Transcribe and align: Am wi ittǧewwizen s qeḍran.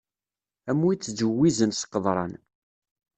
Am 0.69 0.79
wi 0.85 0.89
ittǧewwizen 0.95 1.71
s 1.73 1.81
qeḍran. 1.91 2.33